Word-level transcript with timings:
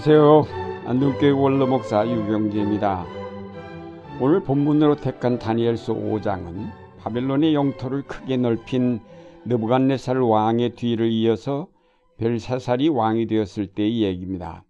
안녕하세요. 0.00 0.86
안동교회 0.86 1.30
원로목사 1.30 2.08
유경재입니다. 2.08 3.04
오늘 4.20 4.44
본문으로 4.44 4.94
택한 4.94 5.40
다니엘서 5.40 5.92
5장은 5.92 6.70
바벨론의 7.00 7.52
영토를 7.52 8.02
크게 8.02 8.36
넓힌 8.36 9.00
느부갓네살 9.44 10.18
왕의 10.18 10.76
뒤를 10.76 11.10
이어서 11.10 11.66
벨사살이 12.16 12.90
왕이 12.90 13.26
되었을 13.26 13.66
때의 13.74 14.02
얘기입니다. 14.02 14.62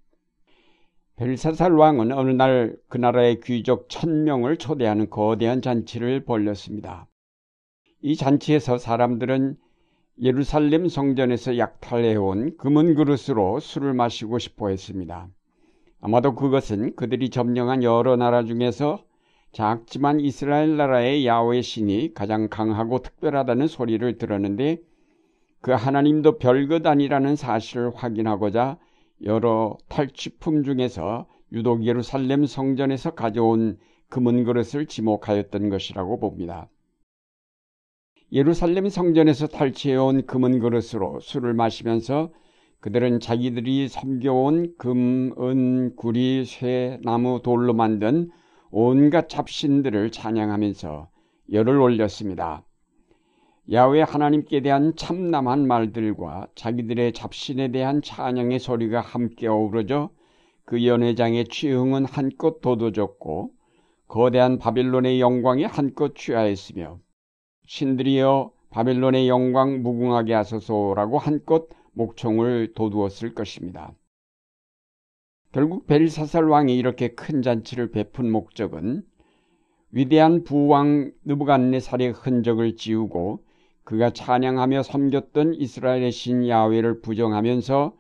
벨사살 1.16 1.72
왕은 1.72 2.10
어느 2.12 2.30
날 2.30 2.74
그 2.88 2.96
나라의 2.96 3.40
귀족 3.40 3.90
천명을 3.90 4.56
초대하는 4.56 5.10
거대한 5.10 5.60
잔치를 5.60 6.24
벌렸습니다. 6.24 7.06
이 8.00 8.16
잔치에서 8.16 8.78
사람들은 8.78 9.58
예루살렘 10.20 10.88
성전에서 10.88 11.58
약탈해온 11.58 12.56
금은 12.56 12.96
그릇으로 12.96 13.60
술을 13.60 13.94
마시고 13.94 14.40
싶어 14.40 14.68
했습니다. 14.68 15.28
아마도 16.00 16.34
그것은 16.34 16.96
그들이 16.96 17.30
점령한 17.30 17.84
여러 17.84 18.16
나라 18.16 18.42
중에서 18.42 19.04
작지만 19.52 20.18
이스라엘 20.18 20.76
나라의 20.76 21.24
야외 21.24 21.62
신이 21.62 22.14
가장 22.14 22.48
강하고 22.48 22.98
특별하다는 22.98 23.68
소리를 23.68 24.18
들었는데 24.18 24.78
그 25.60 25.70
하나님도 25.70 26.38
별것 26.38 26.84
아니라는 26.84 27.36
사실을 27.36 27.92
확인하고자 27.94 28.78
여러 29.24 29.76
탈취품 29.88 30.64
중에서 30.64 31.26
유독 31.52 31.84
예루살렘 31.84 32.44
성전에서 32.44 33.12
가져온 33.12 33.78
금은 34.08 34.44
그릇을 34.44 34.86
지목하였던 34.86 35.70
것이라고 35.70 36.18
봅니다. 36.18 36.68
예루살렘 38.30 38.90
성전에서 38.90 39.46
탈취해온 39.46 40.26
금은 40.26 40.58
그릇으로 40.58 41.18
술을 41.20 41.54
마시면서 41.54 42.30
그들은 42.80 43.20
자기들이 43.20 43.88
섬겨온 43.88 44.74
금, 44.76 45.32
은, 45.40 45.96
구리, 45.96 46.44
쇠, 46.44 47.00
나무, 47.02 47.40
돌로 47.42 47.72
만든 47.72 48.30
온갖 48.70 49.30
잡신들을 49.30 50.10
찬양하면서 50.10 51.08
열을 51.52 51.80
올렸습니다. 51.80 52.64
야외 53.72 54.02
하나님께 54.02 54.60
대한 54.60 54.94
참남한 54.94 55.66
말들과 55.66 56.48
자기들의 56.54 57.14
잡신에 57.14 57.68
대한 57.68 58.02
찬양의 58.02 58.58
소리가 58.58 59.00
함께 59.00 59.46
어우러져 59.46 60.10
그 60.66 60.86
연회장의 60.86 61.46
취흥은 61.48 62.04
한껏 62.04 62.60
돋워졌고 62.60 63.52
거대한 64.06 64.58
바빌론의 64.58 65.18
영광이 65.18 65.64
한껏 65.64 66.14
취하였으며 66.14 66.98
신들이여 67.68 68.50
바벨론의 68.70 69.28
영광 69.28 69.82
무궁하게 69.82 70.32
하소서라고 70.32 71.18
한껏 71.18 71.68
목청을 71.92 72.72
돋우었을 72.74 73.34
것입니다. 73.34 73.92
결국 75.52 75.86
벨사살 75.86 76.44
왕이 76.44 76.76
이렇게 76.76 77.08
큰 77.08 77.42
잔치를 77.42 77.90
베푼 77.90 78.30
목적은 78.30 79.02
위대한 79.90 80.44
부왕 80.44 81.12
느부갓네살의 81.24 82.12
흔적을 82.12 82.76
지우고 82.76 83.44
그가 83.84 84.10
찬양하며 84.10 84.82
섬겼던 84.82 85.54
이스라엘의 85.54 86.10
신 86.10 86.48
야훼를 86.48 87.02
부정하면서 87.02 87.94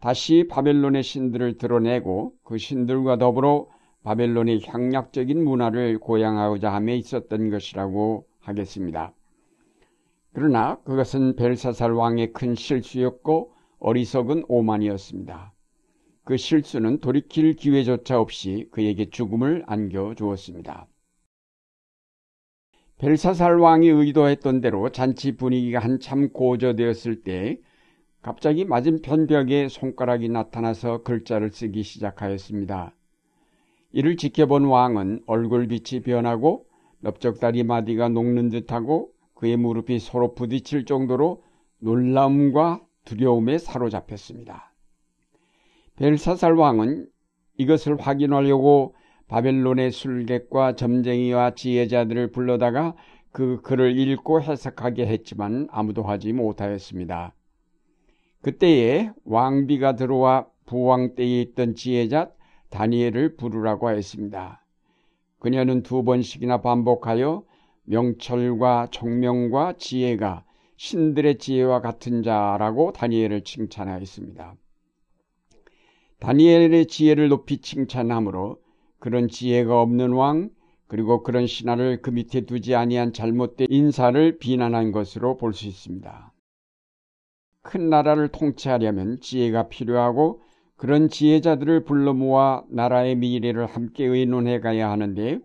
다시 0.00 0.48
바벨론의 0.50 1.04
신들을 1.04 1.58
드러내고 1.58 2.32
그 2.42 2.58
신들과 2.58 3.18
더불어 3.18 3.68
바벨론의 4.02 4.62
향락적인 4.66 5.44
문화를 5.44 5.98
고양하고자 6.00 6.72
함에 6.72 6.96
있었던 6.96 7.50
것이라고 7.50 8.26
하겠습니다. 8.48 9.12
그러나 10.32 10.76
그것은 10.84 11.36
벨사살 11.36 11.92
왕의 11.92 12.32
큰 12.32 12.54
실수였고 12.54 13.52
어리석은 13.78 14.44
오만이었습니다. 14.48 15.52
그 16.24 16.36
실수는 16.36 17.00
돌이킬 17.00 17.54
기회조차 17.54 18.20
없이 18.20 18.68
그에게 18.70 19.08
죽음을 19.10 19.64
안겨 19.66 20.14
주었습니다. 20.14 20.88
벨사살 22.98 23.58
왕이 23.58 23.88
의도했던 23.88 24.60
대로 24.60 24.90
잔치 24.90 25.36
분위기가 25.36 25.78
한참 25.78 26.30
고조되었을 26.30 27.22
때 27.22 27.60
갑자기 28.22 28.64
맞은편 28.64 29.26
벽에 29.26 29.68
손가락이 29.68 30.28
나타나서 30.28 31.02
글자를 31.02 31.50
쓰기 31.50 31.82
시작하였습니다. 31.82 32.92
이를 33.92 34.16
지켜본 34.16 34.64
왕은 34.64 35.22
얼굴빛이 35.26 36.02
변하고 36.02 36.66
넓적다리 37.00 37.62
마디가 37.64 38.08
녹는 38.08 38.48
듯하고 38.48 39.10
그의 39.34 39.56
무릎이 39.56 39.98
서로 39.98 40.34
부딪힐 40.34 40.84
정도로 40.84 41.42
놀라움과 41.78 42.82
두려움에 43.04 43.58
사로잡혔습니다. 43.58 44.74
벨사살 45.96 46.54
왕은 46.54 47.08
이것을 47.58 47.98
확인하려고 48.00 48.94
바벨론의 49.28 49.90
술객과 49.90 50.76
점쟁이와 50.76 51.54
지혜자들을 51.54 52.32
불러다가 52.32 52.94
그 53.32 53.60
글을 53.62 53.98
읽고 53.98 54.42
해석하게 54.42 55.06
했지만 55.06 55.68
아무도 55.70 56.02
하지 56.02 56.32
못하였습니다. 56.32 57.34
그때에 58.42 59.10
왕비가 59.24 59.96
들어와 59.96 60.46
부왕 60.66 61.14
때에 61.14 61.42
있던 61.42 61.74
지혜자 61.74 62.30
다니엘을 62.70 63.36
부르라고 63.36 63.90
했습니다. 63.90 64.65
그녀는 65.46 65.84
두 65.84 66.02
번씩이나 66.02 66.60
반복하여 66.60 67.44
명철과 67.84 68.88
총명과 68.90 69.74
지혜가 69.74 70.44
신들의 70.76 71.38
지혜와 71.38 71.82
같은 71.82 72.24
자라고 72.24 72.90
다니엘을 72.90 73.44
칭찬하였습니다. 73.44 74.56
다니엘의 76.18 76.86
지혜를 76.86 77.28
높이 77.28 77.58
칭찬하므로 77.58 78.60
그런 78.98 79.28
지혜가 79.28 79.80
없는 79.80 80.14
왕 80.14 80.50
그리고 80.88 81.22
그런 81.22 81.46
신하를 81.46 82.02
그 82.02 82.10
밑에 82.10 82.40
두지 82.40 82.74
아니한 82.74 83.12
잘못된 83.12 83.68
인사를 83.70 84.38
비난한 84.38 84.90
것으로 84.90 85.36
볼 85.36 85.52
수 85.52 85.68
있습니다. 85.68 86.32
큰 87.62 87.88
나라를 87.88 88.30
통치하려면 88.30 89.20
지혜가 89.20 89.68
필요하고 89.68 90.40
그런 90.76 91.08
지혜자들을 91.08 91.84
불러 91.84 92.12
모아 92.12 92.62
나라의 92.68 93.16
미래를 93.16 93.66
함께 93.66 94.04
의논해 94.04 94.60
가야 94.60 94.90
하는데 94.90 95.40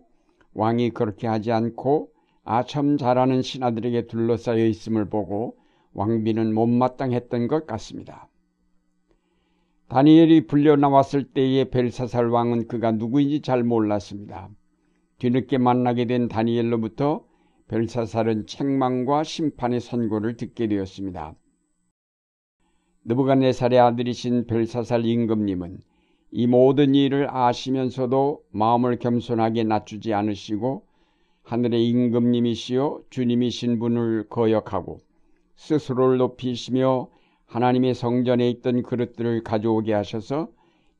왕이 0.52 0.90
그렇게 0.90 1.26
하지 1.26 1.52
않고 1.52 2.10
아첨 2.44 2.98
잘하는 2.98 3.40
신하들에게 3.40 4.08
둘러싸여 4.08 4.66
있음을 4.66 5.08
보고 5.08 5.56
왕비는 5.94 6.54
못마땅했던 6.54 7.48
것 7.48 7.66
같습니다. 7.66 8.28
다니엘이 9.88 10.46
불려 10.46 10.76
나왔을 10.76 11.24
때의 11.24 11.70
벨사살 11.70 12.28
왕은 12.28 12.66
그가 12.66 12.92
누구인지 12.92 13.42
잘 13.42 13.62
몰랐습니다. 13.62 14.50
뒤늦게 15.18 15.58
만나게 15.58 16.06
된 16.06 16.28
다니엘로부터 16.28 17.24
벨사살은 17.68 18.46
책망과 18.46 19.22
심판의 19.22 19.80
선고를 19.80 20.36
듣게 20.36 20.66
되었습니다. 20.66 21.34
느부갓네살의 23.04 23.80
아들이신 23.80 24.46
벨사살 24.46 25.04
임금님은 25.04 25.78
이 26.30 26.46
모든 26.46 26.94
일을 26.94 27.28
아시면서도 27.30 28.42
마음을 28.52 28.98
겸손하게 28.98 29.64
낮추지 29.64 30.14
않으시고 30.14 30.84
하늘의 31.42 31.88
임금님이시여 31.88 33.02
주님이신 33.10 33.80
분을 33.80 34.28
거역하고 34.28 35.00
스스로를 35.56 36.18
높이시며 36.18 37.08
하나님의 37.46 37.94
성전에 37.94 38.48
있던 38.50 38.82
그릇들을 38.82 39.42
가져오게 39.42 39.92
하셔서 39.92 40.48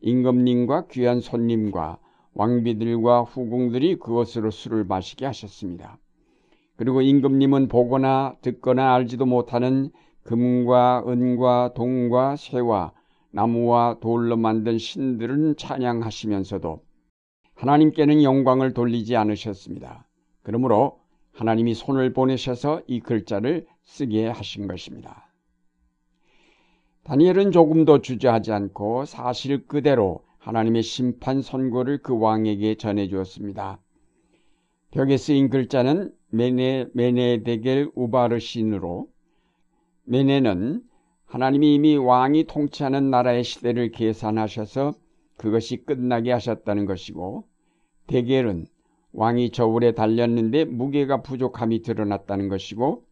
임금님과 0.00 0.88
귀한 0.88 1.20
손님과 1.20 1.98
왕비들과 2.34 3.22
후궁들이 3.22 3.96
그것으로 3.96 4.50
술을 4.50 4.84
마시게 4.84 5.24
하셨습니다. 5.26 5.98
그리고 6.76 7.00
임금님은 7.00 7.68
보거나 7.68 8.34
듣거나 8.42 8.94
알지도 8.94 9.24
못하는 9.24 9.90
금과 10.24 11.04
은과 11.06 11.72
동과 11.74 12.36
쇠와 12.36 12.92
나무와 13.30 13.98
돌로 14.00 14.36
만든 14.36 14.78
신들은 14.78 15.56
찬양하시면서도 15.56 16.82
하나님께는 17.54 18.22
영광을 18.22 18.72
돌리지 18.72 19.16
않으셨습니다. 19.16 20.06
그러므로 20.42 21.00
하나님이 21.32 21.74
손을 21.74 22.12
보내셔서 22.12 22.82
이 22.86 23.00
글자를 23.00 23.66
쓰게 23.82 24.28
하신 24.28 24.68
것입니다. 24.68 25.28
다니엘은 27.04 27.50
조금도 27.50 28.00
주저하지 28.02 28.52
않고 28.52 29.06
사실 29.06 29.66
그대로 29.66 30.22
하나님의 30.38 30.82
심판 30.82 31.42
선고를 31.42 31.98
그 31.98 32.18
왕에게 32.18 32.76
전해 32.76 33.08
주었습니다. 33.08 33.78
벽에 34.90 35.16
쓰인 35.16 35.48
글자는 35.48 36.12
메네 36.30 36.86
메네데겔 36.92 37.92
우바르신으로 37.94 39.08
메네는 40.04 40.82
하나님이 41.26 41.74
이미 41.74 41.96
왕이 41.96 42.44
통치하는 42.44 43.10
나라의 43.10 43.44
시대를 43.44 43.90
계산하셔서 43.92 44.94
그것이 45.36 45.84
끝나게 45.84 46.32
하셨다는 46.32 46.86
것이고 46.86 47.44
데겔은 48.06 48.66
왕이 49.12 49.50
저울에 49.50 49.92
달렸는데 49.92 50.64
무게가 50.64 51.22
부족함이 51.22 51.82
드러났다는 51.82 52.48
것이고 52.48 53.04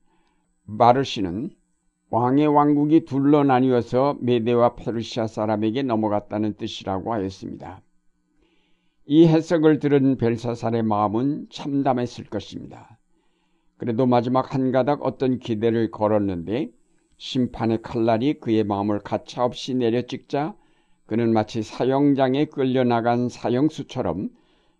마르시는 0.64 1.50
왕의 2.10 2.48
왕국이 2.48 3.04
둘러 3.04 3.44
나뉘어서 3.44 4.18
메대와 4.20 4.74
페르시아 4.74 5.28
사람에게 5.28 5.82
넘어갔다는 5.82 6.54
뜻이라고 6.54 7.12
하였습니다. 7.12 7.82
이 9.06 9.26
해석을 9.26 9.78
들은 9.78 10.16
벨사살의 10.16 10.82
마음은 10.82 11.46
참담했을 11.50 12.24
것입니다. 12.26 12.98
그래도 13.76 14.06
마지막 14.06 14.54
한 14.54 14.72
가닥 14.72 15.04
어떤 15.04 15.38
기대를 15.38 15.90
걸었는데 15.90 16.70
심판의 17.20 17.82
칼날이 17.82 18.40
그의 18.40 18.64
마음을 18.64 18.98
가차없이 18.98 19.74
내려찍자 19.74 20.54
그는 21.04 21.34
마치 21.34 21.62
사형장에 21.62 22.46
끌려나간 22.46 23.28
사형수처럼 23.28 24.30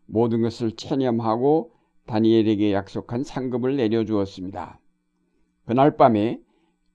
모든 0.06 0.40
것을 0.40 0.72
체념하고 0.72 1.70
다니엘에게 2.06 2.72
약속한 2.72 3.25
상급을 3.25 3.76
내려주었습니다. 3.76 4.81
그날 5.66 5.98
밤에 5.98 6.40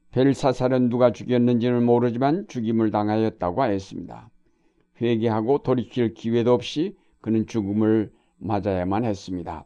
벨사살은 0.09 0.89
누가 0.89 1.12
죽였는지는 1.12 1.86
모르지만 1.86 2.47
죽임을 2.47 2.89
당하였다고 2.89 3.62
하였습니다. 3.62 4.31
회개하고 5.00 5.59
돌이킬 5.59 6.15
기회도 6.15 6.53
없이 6.53 6.97
그는 7.21 7.45
죽음을 7.45 8.12
맞아야만 8.38 9.06
했습니다. 9.06 9.63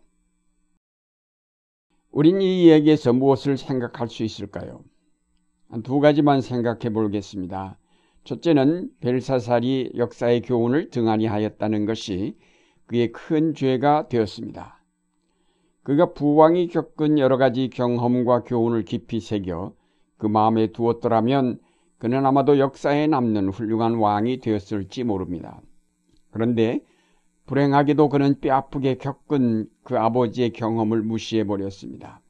우린 2.12 2.42
이 2.42 2.66
이야기에서 2.66 3.14
무엇을 3.14 3.58
생각할 3.58 4.10
수 4.10 4.24
있을까요? 4.24 4.84
두 5.84 6.00
가지만 6.00 6.42
생각해 6.42 6.92
보겠습니다. 6.92 7.78
첫째는 8.24 8.90
벨사살이 9.02 9.94
역사의 9.96 10.42
교훈을 10.42 10.90
등한히 10.90 11.26
하였다는 11.26 11.86
것이 11.86 12.36
그의 12.86 13.12
큰 13.12 13.54
죄가 13.54 14.08
되었습니다. 14.08 14.84
그가 15.84 16.14
부왕이 16.14 16.68
겪은 16.68 17.18
여러 17.18 17.38
가지 17.38 17.70
경험과 17.70 18.44
교훈을 18.44 18.84
깊이 18.84 19.20
새겨 19.20 19.74
그 20.18 20.28
마음에 20.28 20.68
두었더라면 20.68 21.60
그는 21.98 22.26
아마도 22.26 22.60
역사에 22.60 23.08
남는 23.08 23.50
훌륭한 23.50 23.96
왕이 23.96 24.40
되었을지 24.40 25.04
모릅니다. 25.04 25.62
그런데 26.32 26.82
불행하게도 27.46 28.10
그는 28.10 28.40
뼈아프게 28.40 28.96
겪은 28.96 29.68
그 29.84 29.98
아버지의 29.98 30.52
경험을 30.52 31.02
무시해 31.02 31.46
버렸습니다. 31.46 32.22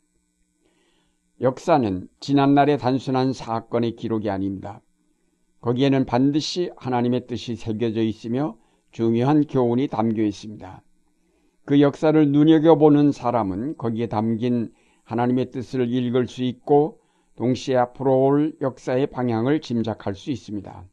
역사는 1.41 2.09
지난날의 2.19 2.77
단순한 2.77 3.31
사건의 3.31 3.95
기록이 3.95 4.29
아닙니다. 4.29 4.81
거기에는 5.61 6.05
반드시 6.05 6.69
하나님의 6.75 7.27
뜻이 7.27 7.55
새겨져 7.55 8.01
있으며 8.01 8.57
중요한 8.91 9.45
교훈이 9.45 9.87
담겨 9.87 10.21
있습니다. 10.23 10.81
그 11.63 11.79
역사를 11.79 12.29
눈여겨보는 12.29 13.13
사람은 13.13 13.77
거기에 13.77 14.07
담긴 14.07 14.73
하나님의 15.03 15.51
뜻을 15.51 15.89
읽을 15.89 16.27
수 16.27 16.43
있고 16.43 16.99
동시에 17.37 17.77
앞으로 17.77 18.21
올 18.21 18.57
역사의 18.59 19.07
방향을 19.07 19.61
짐작할 19.61 20.15
수 20.15 20.31
있습니다. 20.31 20.83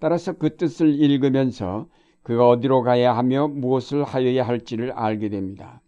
따라서 0.00 0.32
그 0.32 0.56
뜻을 0.56 1.00
읽으면서 1.00 1.88
그가 2.22 2.48
어디로 2.48 2.82
가야 2.82 3.16
하며 3.16 3.46
무엇을 3.46 4.02
하여야 4.02 4.46
할지를 4.46 4.90
알게 4.90 5.28
됩니다. 5.28 5.82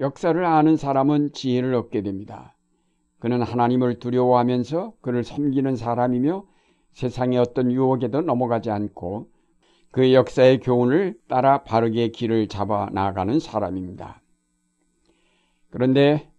역사를 0.00 0.42
아는 0.42 0.76
사람은 0.78 1.32
지혜를 1.32 1.74
얻게 1.74 2.00
됩니다. 2.00 2.56
그는 3.18 3.42
하나님을 3.42 3.98
두려워하면서 3.98 4.94
그를 5.02 5.22
섬기는 5.22 5.76
사람이며 5.76 6.44
세상의 6.92 7.38
어떤 7.38 7.70
유혹에도 7.70 8.22
넘어가지 8.22 8.70
않고 8.70 9.28
그 9.90 10.14
역사의 10.14 10.60
교훈을 10.60 11.18
따라 11.28 11.62
바르게 11.64 12.08
길을 12.08 12.48
잡아 12.48 12.88
나가는 12.92 13.38
사람입니다. 13.38 14.22
그런데 15.68 16.30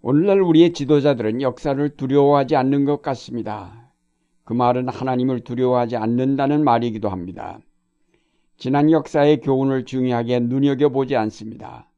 오늘날 0.00 0.40
우리의 0.40 0.72
지도자들은 0.72 1.42
역사를 1.42 1.96
두려워하지 1.96 2.54
않는 2.54 2.84
것 2.84 3.02
같습니다. 3.02 3.90
그 4.44 4.52
말은 4.52 4.88
하나님을 4.88 5.40
두려워하지 5.40 5.96
않는다는 5.96 6.62
말이기도 6.62 7.08
합니다. 7.08 7.58
지난 8.56 8.92
역사의 8.92 9.40
교훈을 9.40 9.84
중요하게 9.84 10.40
눈여겨보지 10.40 11.16
않습니다. 11.16 11.88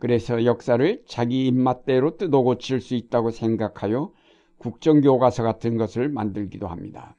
그래서 0.00 0.44
역사를 0.44 1.02
자기 1.06 1.46
입맛대로 1.46 2.16
뜯어 2.16 2.40
고칠 2.40 2.80
수 2.80 2.94
있다고 2.94 3.30
생각하여 3.30 4.10
국정교과서 4.58 5.42
같은 5.42 5.76
것을 5.76 6.08
만들기도 6.08 6.66
합니다. 6.66 7.16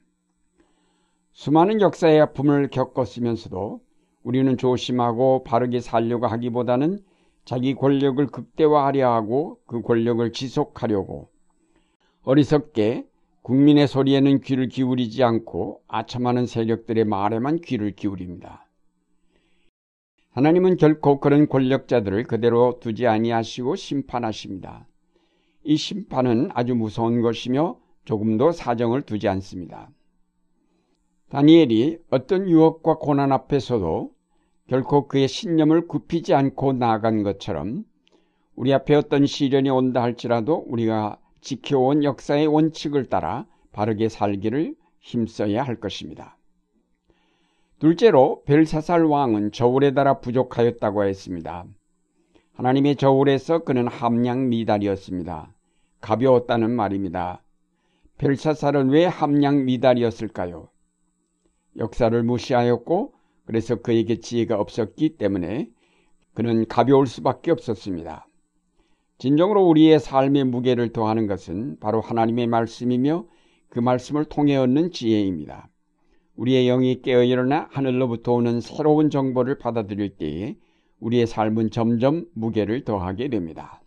수많은 1.31 1.80
역사의 1.80 2.19
아픔을 2.19 2.69
겪었으면서도 2.69 3.81
우리는 4.24 4.57
조심하고 4.57 5.44
바르게 5.44 5.80
살려고 5.80 6.28
하기보다는 6.28 7.00
자기 7.45 7.75
권력을 7.75 8.25
극대화하려 8.28 9.12
하고 9.13 9.60
그 9.66 9.81
권력을 9.81 10.31
지속하려고 10.31 11.30
어리석게 12.24 13.06
국민의 13.44 13.88
소리에는 13.88 14.42
귀를 14.42 14.68
기울이지 14.68 15.24
않고 15.24 15.81
아첨하는 15.88 16.45
세력들의 16.48 17.06
말에만 17.06 17.62
귀를 17.62 17.95
기울입니다. 17.95 18.68
하나님은 20.31 20.78
결코 20.78 21.19
그런 21.19 21.48
권력자들을 21.48 22.24
그대로 22.24 22.80
두지 22.80 23.06
아니하시고 23.06 23.75
심판하십니다. 23.75 24.88
이 25.63 25.75
심판은 25.75 26.50
아주 26.54 26.74
무서운 26.74 27.22
것이며 27.22 27.78
조금도 28.06 28.54
사정을 28.54 29.01
두지 29.04 29.28
않습니다. 29.28 29.89
다니엘이 31.30 32.00
어떤 32.10 32.50
유혹과 32.50 32.98
고난 32.98 33.31
앞에서도 33.31 34.12
결코 34.68 35.07
그의 35.07 35.28
신념을 35.28 35.88
굽히지 35.88 36.33
않고 36.33 36.74
나아간 36.74 37.24
것처럼 37.24 37.83
우리 38.56 38.74
앞에 38.74 38.95
어떤 38.95 39.25
시련이 39.25 39.69
온다 39.69 40.01
할지라도 40.01 40.66
우리가 40.68 41.19
지켜온 41.42 42.04
역사의 42.04 42.48
원칙을 42.48 43.07
따라 43.07 43.45
바르게 43.74 44.07
살기를 44.07 44.75
힘써야 45.00 45.63
할 45.63 45.75
것입니다. 45.75 46.38
둘째로 47.81 48.44
벨사살 48.45 49.06
왕은 49.06 49.54
저울에 49.54 49.95
따라 49.95 50.19
부족하였다고 50.19 51.04
했습니다. 51.04 51.66
하나님의 52.54 52.95
저울에서 52.95 53.63
그는 53.63 53.88
함량 53.88 54.50
미달이었습니다. 54.50 55.51
가벼웠다는 56.00 56.69
말입니다. 56.69 57.42
벨사살은 58.19 58.89
왜 58.89 59.06
함량 59.06 59.66
미달이었을까요? 59.66 60.69
역사를 61.78 62.22
무시하였고 62.22 63.13
그래서 63.45 63.78
그에게 63.78 64.19
지혜가 64.19 64.60
없었기 64.60 65.18
때문에 65.18 65.68
그는 66.35 66.68
가벼울 66.68 67.07
수밖에 67.07 67.50
없었습니다. 67.50 68.28
진정으로 69.18 69.68
우리의 69.68 70.00
삶의 70.00 70.44
무게를 70.44 70.94
더하는 70.94 71.26
것은 71.26 71.80
바로 71.80 72.00
하나님의 72.00 72.45
말씀이며 72.45 73.26
그 73.69 73.80
말씀을 73.80 74.26
통해 74.26 74.56
얻는 74.56 74.92
지혜입니다. 74.92 75.71
우리의 76.42 76.66
영이 76.66 77.04
깨어 77.04 77.24
일어나 77.24 77.68
하늘로부터 77.69 78.33
오는 78.33 78.62
새로운 78.62 79.12
정보를 79.12 79.60
받아들일 79.60 80.18
때에 80.18 80.56
우리의 81.00 81.28
삶은 81.28 81.69
점점 81.69 82.26
무게를 82.33 82.83
더하게 82.83 83.30
됩니다. 83.30 83.83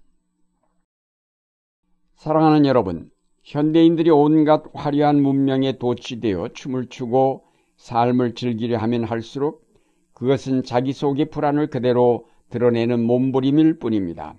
사랑하는 2.14 2.64
여러분, 2.64 3.10
현대인들이 3.42 4.08
온갖 4.10 4.62
화려한 4.72 5.20
문명에 5.20 5.78
도취되어 5.78 6.50
춤을 6.54 6.86
추고 6.90 7.42
삶을 7.76 8.36
즐기려 8.36 8.78
하면 8.78 9.02
할수록 9.02 9.66
그것은 10.12 10.62
자기 10.62 10.92
속의 10.92 11.30
불안을 11.30 11.70
그대로 11.70 12.28
드러내는 12.50 13.04
몸부림일 13.04 13.80
뿐입니다. 13.80 14.36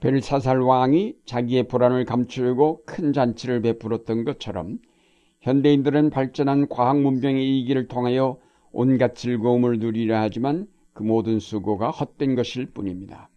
벨사살 0.00 0.60
왕이 0.60 1.16
자기의 1.26 1.68
불안을 1.68 2.06
감추려고 2.06 2.80
큰 2.86 3.12
잔치를 3.12 3.60
베풀었던 3.60 4.24
것처럼 4.24 4.78
현대인들은 5.48 6.10
발전한 6.10 6.68
과학 6.68 7.00
문명의 7.00 7.58
이기를 7.58 7.88
통하여 7.88 8.36
온갖 8.70 9.14
즐거움을 9.14 9.78
누리려 9.78 10.20
하지만 10.20 10.68
그 10.92 11.02
모든 11.02 11.40
수고가 11.40 11.90
헛된 11.90 12.34
것일 12.34 12.66
뿐입니다. 12.66 13.30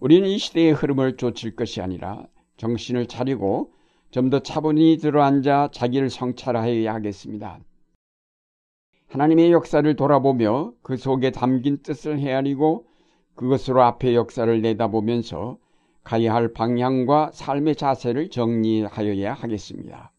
우리는 0.00 0.26
이 0.26 0.38
시대의 0.38 0.72
흐름을 0.72 1.18
쫓을 1.18 1.54
것이 1.54 1.82
아니라 1.82 2.26
정신을 2.56 3.08
차리고 3.08 3.72
좀 4.10 4.30
더 4.30 4.38
차분히 4.38 4.96
들어앉아 4.96 5.68
자기를 5.72 6.08
성찰하여야 6.08 6.94
하겠습니다. 6.94 7.60
하나님의 9.08 9.52
역사를 9.52 9.94
돌아보며 9.96 10.72
그 10.80 10.96
속에 10.96 11.30
담긴 11.30 11.82
뜻을 11.82 12.18
헤아리고 12.18 12.86
그것으로 13.34 13.82
앞의 13.82 14.14
역사를 14.14 14.62
내다보면서 14.62 15.58
가야 16.04 16.32
할 16.32 16.54
방향과 16.54 17.32
삶의 17.34 17.76
자세를 17.76 18.30
정리하여야 18.30 19.34
하겠습니다. 19.34 20.12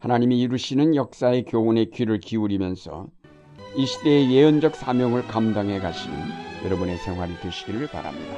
하나님이 0.00 0.40
이루시는 0.40 0.96
역사의 0.96 1.44
교훈에 1.44 1.84
귀를 1.84 2.20
기울이면서 2.20 3.08
이 3.76 3.84
시대의 3.84 4.32
예언적 4.32 4.74
사명을 4.74 5.26
감당해 5.28 5.78
가시는 5.78 6.16
여러분의 6.64 6.96
생활이 6.96 7.38
되시기를 7.40 7.86
바랍니다. 7.88 8.34